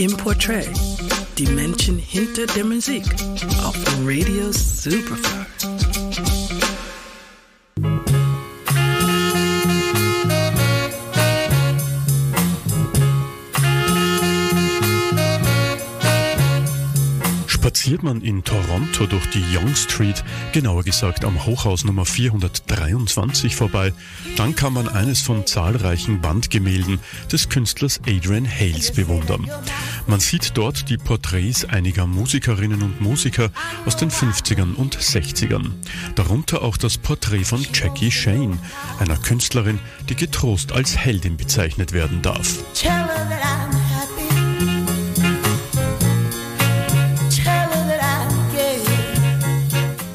Im 0.00 0.16
Portrait, 0.16 0.66
die 1.36 1.44
Menschen 1.44 1.98
hinter 1.98 2.46
der 2.46 2.64
Musik 2.64 3.04
auf 3.62 3.76
Radio 4.02 4.50
Superfly. 4.50 5.40
Spaziert 17.46 18.02
man 18.02 18.20
in 18.22 18.42
Toronto 18.42 19.06
durch 19.06 19.26
die 19.30 19.44
Yonge 19.52 19.76
Street, 19.76 20.24
genauer 20.52 20.82
gesagt 20.82 21.24
am 21.24 21.44
Hochhaus 21.46 21.84
Nummer 21.84 22.04
423 22.04 23.54
vorbei, 23.54 23.92
dann 24.36 24.56
kann 24.56 24.72
man 24.72 24.88
eines 24.88 25.20
von 25.20 25.46
zahlreichen 25.46 26.22
Wandgemälden 26.22 26.98
des 27.30 27.48
Künstlers 27.48 28.00
Adrian 28.06 28.48
Hales 28.48 28.92
bewundern. 28.92 29.48
Man 30.10 30.18
sieht 30.18 30.56
dort 30.56 30.90
die 30.90 30.96
Porträts 30.96 31.64
einiger 31.64 32.04
Musikerinnen 32.04 32.82
und 32.82 33.00
Musiker 33.00 33.52
aus 33.86 33.96
den 33.96 34.10
50ern 34.10 34.74
und 34.74 34.98
60ern. 34.98 35.70
Darunter 36.16 36.62
auch 36.62 36.76
das 36.76 36.98
Porträt 36.98 37.44
von 37.44 37.64
Jackie 37.72 38.10
Shane, 38.10 38.58
einer 38.98 39.16
Künstlerin, 39.16 39.78
die 40.08 40.16
getrost 40.16 40.72
als 40.72 40.96
Heldin 40.96 41.36
bezeichnet 41.36 41.92
werden 41.92 42.22
darf. 42.22 42.58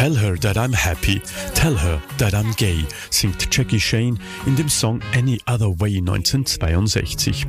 Tell 0.00 0.16
her 0.16 0.34
that 0.38 0.56
I'm 0.56 0.72
happy, 0.72 1.20
tell 1.54 1.76
her 1.76 2.00
that 2.16 2.32
I'm 2.32 2.56
gay, 2.56 2.86
singt 3.10 3.54
Jackie 3.54 3.78
Shane 3.78 4.18
in 4.46 4.56
dem 4.56 4.70
Song 4.70 5.02
Any 5.14 5.42
Other 5.44 5.78
Way 5.78 5.98
1962. 5.98 7.46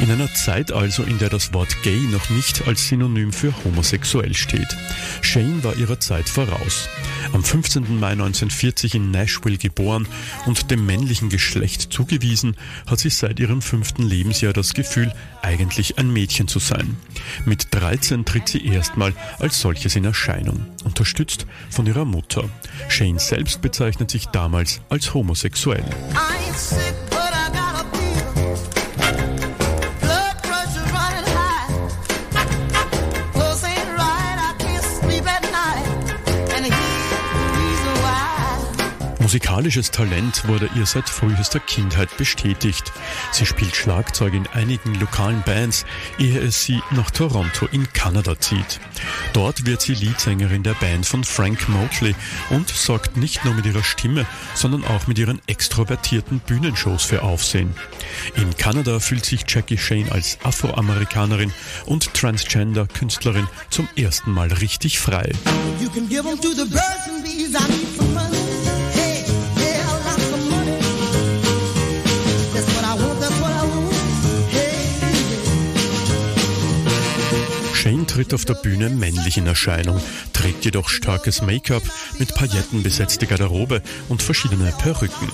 In 0.00 0.10
einer 0.10 0.32
Zeit 0.32 0.72
also, 0.72 1.02
in 1.02 1.18
der 1.18 1.28
das 1.28 1.52
Wort 1.52 1.76
gay 1.82 1.98
noch 2.10 2.30
nicht 2.30 2.66
als 2.66 2.88
Synonym 2.88 3.34
für 3.34 3.52
homosexuell 3.64 4.32
steht. 4.32 4.74
Shane 5.20 5.62
war 5.62 5.76
ihrer 5.76 6.00
Zeit 6.00 6.26
voraus. 6.26 6.88
Am 7.34 7.44
15. 7.44 8.00
Mai 8.00 8.12
1940 8.12 8.94
in 8.94 9.10
Nashville 9.10 9.58
geboren 9.58 10.08
und 10.46 10.70
dem 10.70 10.86
männlichen 10.86 11.28
Geschlecht 11.28 11.92
zugewiesen, 11.92 12.56
hat 12.86 13.00
sie 13.00 13.10
seit 13.10 13.38
ihrem 13.38 13.60
fünften 13.60 14.04
Lebensjahr 14.04 14.54
das 14.54 14.72
Gefühl, 14.72 15.12
eigentlich 15.42 15.98
ein 15.98 16.10
Mädchen 16.10 16.48
zu 16.48 16.60
sein. 16.60 16.96
Mit 17.44 17.68
13 17.72 18.24
tritt 18.24 18.48
sie 18.48 18.64
erstmal 18.66 19.12
als 19.38 19.60
solches 19.60 19.96
in 19.96 20.06
Erscheinung, 20.06 20.64
unterstützt 20.84 21.46
von 21.68 21.89
ihrer 21.90 22.04
Mutter. 22.04 22.44
Shane 22.88 23.18
selbst 23.18 23.60
bezeichnet 23.62 24.10
sich 24.10 24.26
damals 24.26 24.80
als 24.88 25.12
homosexuell. 25.12 25.84
Musikalisches 39.30 39.92
Talent 39.92 40.48
wurde 40.48 40.68
ihr 40.74 40.86
seit 40.86 41.08
frühester 41.08 41.60
Kindheit 41.60 42.16
bestätigt. 42.16 42.92
Sie 43.30 43.46
spielt 43.46 43.76
Schlagzeug 43.76 44.34
in 44.34 44.48
einigen 44.48 44.96
lokalen 44.96 45.40
Bands, 45.42 45.86
ehe 46.18 46.40
es 46.40 46.64
sie 46.64 46.82
nach 46.90 47.12
Toronto 47.12 47.68
in 47.70 47.92
Kanada 47.92 48.40
zieht. 48.40 48.80
Dort 49.32 49.66
wird 49.66 49.82
sie 49.82 49.94
Leadsängerin 49.94 50.64
der 50.64 50.74
Band 50.74 51.06
von 51.06 51.22
Frank 51.22 51.68
Motley 51.68 52.16
und 52.48 52.70
sorgt 52.70 53.16
nicht 53.18 53.44
nur 53.44 53.54
mit 53.54 53.66
ihrer 53.66 53.84
Stimme, 53.84 54.26
sondern 54.54 54.82
auch 54.82 55.06
mit 55.06 55.16
ihren 55.16 55.40
extrovertierten 55.46 56.40
Bühnenshows 56.40 57.04
für 57.04 57.22
Aufsehen. 57.22 57.72
In 58.34 58.56
Kanada 58.56 58.98
fühlt 58.98 59.24
sich 59.24 59.44
Jackie 59.46 59.78
Shane 59.78 60.10
als 60.10 60.38
Afroamerikanerin 60.42 61.52
und 61.86 62.14
Transgender-Künstlerin 62.14 63.46
zum 63.70 63.88
ersten 63.94 64.32
Mal 64.32 64.52
richtig 64.54 64.98
frei. 64.98 65.30
Shane 77.90 78.06
tritt 78.06 78.34
auf 78.34 78.44
der 78.44 78.54
Bühne 78.54 78.88
männlich 78.88 79.36
in 79.36 79.48
Erscheinung, 79.48 80.00
trägt 80.32 80.64
jedoch 80.64 80.88
starkes 80.88 81.42
Make-up 81.42 81.82
mit 82.20 82.32
Pailletten 82.36 82.84
besetzte 82.84 83.26
Garderobe 83.26 83.82
und 84.08 84.22
verschiedene 84.22 84.72
Perücken. 84.78 85.28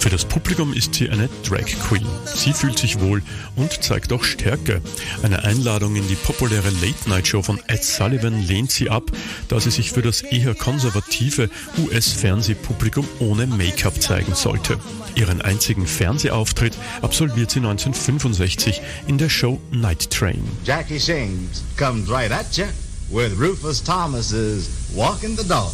Für 0.00 0.10
das 0.10 0.26
Publikum 0.26 0.74
ist 0.74 0.94
sie 0.94 1.08
eine 1.08 1.30
Drag 1.48 1.64
Queen. 1.88 2.06
Sie 2.26 2.52
fühlt 2.52 2.78
sich 2.78 3.00
wohl 3.00 3.22
und 3.56 3.82
zeigt 3.82 4.12
auch 4.12 4.22
Stärke. 4.22 4.82
Eine 5.22 5.44
Einladung 5.44 5.96
in 5.96 6.06
die 6.06 6.14
populäre 6.14 6.68
Late-Night-Show 6.82 7.40
von 7.40 7.58
Ed 7.68 7.82
Sullivan 7.82 8.46
lehnt 8.46 8.70
sie 8.70 8.90
ab, 8.90 9.10
da 9.48 9.58
sie 9.58 9.70
sich 9.70 9.90
für 9.90 10.02
das 10.02 10.20
eher 10.20 10.54
konservative 10.54 11.48
US-Fernsehpublikum 11.78 13.08
ohne 13.18 13.46
Make-up 13.46 14.02
zeigen 14.02 14.34
sollte. 14.34 14.78
Ihren 15.16 15.40
einzigen 15.40 15.86
Fernsehauftritt 15.86 16.76
absolviert 17.00 17.50
sie 17.50 17.60
1965 17.60 18.82
in 19.06 19.16
der 19.16 19.28
Show 19.28 19.60
Night 19.70 20.10
Train. 20.10 20.42
Jackie 20.64 20.98
Shames 20.98 21.62
comes 21.94 22.10
right 22.10 22.32
at 22.32 22.58
you 22.58 22.66
with 23.08 23.38
Rufus 23.38 23.80
Thomas's 23.80 24.92
Walking 24.96 25.36
the 25.36 25.44
Dog. 25.44 25.72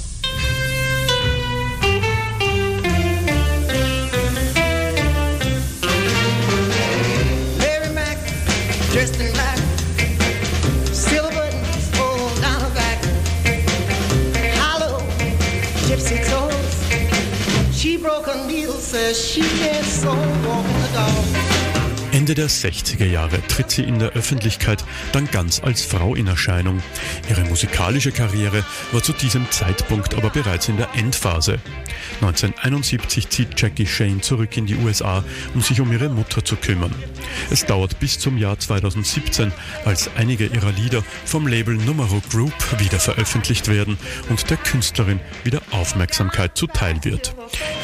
Mary 7.57 7.95
Mac, 7.95 8.19
dressed 8.93 9.19
in 9.19 9.33
black, 9.33 9.57
silver 10.93 11.31
buttons 11.31 11.91
her 12.61 12.75
back. 12.75 13.03
Hollow, 14.59 14.99
gypsy 15.89 16.23
toes. 16.29 17.75
She 17.75 17.97
broke 17.97 18.27
her 18.27 18.47
needle, 18.47 18.75
says 18.75 19.19
she 19.19 19.41
can't 19.41 19.87
sew, 19.87 20.11
walking 20.11 20.81
the 20.83 20.91
dog. 20.93 21.50
Ende 22.12 22.34
der 22.34 22.48
60er 22.48 23.06
Jahre 23.06 23.41
tritt 23.47 23.71
sie 23.71 23.84
in 23.84 24.00
der 24.00 24.10
Öffentlichkeit 24.10 24.84
dann 25.12 25.31
ganz 25.31 25.60
als 25.62 25.82
Frau 25.82 26.16
in 26.16 26.26
Erscheinung. 26.26 26.82
Ihre 27.28 27.43
musikalische 27.43 28.10
Karriere 28.10 28.65
war 28.91 29.00
zu 29.00 29.12
diesem 29.12 29.48
Zeitpunkt 29.53 30.15
aber 30.15 30.31
bereits 30.31 30.69
in 30.69 30.76
der 30.76 30.88
Endphase. 30.94 31.60
1971 32.16 33.28
zieht 33.28 33.60
Jackie 33.60 33.87
Shane 33.87 34.22
zurück 34.22 34.56
in 34.56 34.66
die 34.66 34.75
USA, 34.75 35.22
um 35.54 35.62
sich 35.62 35.81
um 35.81 35.93
ihre 35.93 36.09
Mutter 36.09 36.44
zu 36.44 36.56
kümmern. 36.56 36.93
Es 37.50 37.65
dauert 37.65 38.00
bis 38.00 38.19
zum 38.19 38.38
Jahr 38.38 38.59
2017, 38.59 39.53
als 39.84 40.10
einige 40.16 40.47
ihrer 40.47 40.72
Lieder 40.72 41.04
vom 41.25 41.47
Label 41.47 41.77
Numero 41.77 42.21
Group 42.31 42.53
wieder 42.81 42.98
veröffentlicht 42.98 43.69
werden 43.69 43.98
und 44.28 44.50
der 44.50 44.56
Künstlerin 44.56 45.21
wieder 45.44 45.62
Aufmerksamkeit 45.71 46.56
zuteil 46.56 46.97
wird. 47.04 47.34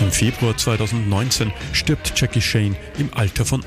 Im 0.01 0.11
Februar 0.11 0.57
2019 0.57 1.53
stirbt 1.73 2.13
Jackie 2.17 2.43
Shane 2.43 2.77
im 2.99 3.15
Alter 3.15 3.45
von 3.45 3.65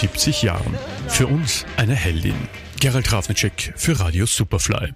78 0.00 0.42
Jahren. 0.42 0.78
Für 1.08 1.26
uns 1.26 1.66
eine 1.76 1.94
Heldin. 1.94 2.34
Gerald 2.80 3.12
Ravnicek 3.12 3.74
für 3.76 4.00
Radio 4.00 4.24
Superfly. 4.24 4.94